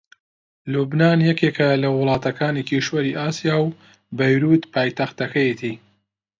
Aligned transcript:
لوبنان 0.73 1.19
یەکێکە 1.29 1.69
لە 1.83 1.89
وڵاتەکانی 1.97 2.67
کیشوەری 2.69 3.17
ئاسیا 3.19 3.55
و 3.65 3.75
بەیرووت 4.17 4.63
پایتەختەکەیەتی 4.73 5.75